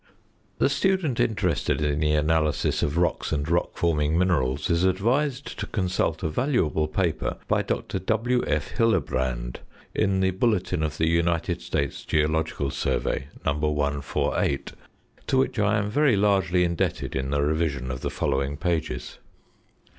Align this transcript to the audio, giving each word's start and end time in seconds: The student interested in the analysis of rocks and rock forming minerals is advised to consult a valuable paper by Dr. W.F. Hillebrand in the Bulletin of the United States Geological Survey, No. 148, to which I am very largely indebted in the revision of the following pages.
The 0.57 0.67
student 0.67 1.19
interested 1.19 1.79
in 1.79 1.99
the 1.99 2.13
analysis 2.13 2.81
of 2.81 2.97
rocks 2.97 3.31
and 3.31 3.47
rock 3.47 3.77
forming 3.77 4.17
minerals 4.17 4.67
is 4.71 4.83
advised 4.83 5.59
to 5.59 5.67
consult 5.67 6.23
a 6.23 6.27
valuable 6.27 6.87
paper 6.87 7.37
by 7.47 7.61
Dr. 7.61 7.99
W.F. 7.99 8.71
Hillebrand 8.75 9.57
in 9.93 10.21
the 10.21 10.31
Bulletin 10.31 10.81
of 10.81 10.97
the 10.97 11.07
United 11.07 11.61
States 11.61 12.03
Geological 12.03 12.71
Survey, 12.71 13.27
No. 13.45 13.53
148, 13.53 14.71
to 15.27 15.37
which 15.37 15.59
I 15.59 15.77
am 15.77 15.91
very 15.91 16.15
largely 16.15 16.63
indebted 16.63 17.15
in 17.15 17.29
the 17.29 17.43
revision 17.43 17.91
of 17.91 18.01
the 18.01 18.09
following 18.09 18.57
pages. 18.57 19.19